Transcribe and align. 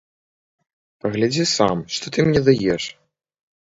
Паглядзі 1.03 1.43
сам, 1.55 1.77
што 1.97 2.05
ты 2.17 2.29
мне 2.29 2.41
даеш! 2.49 2.83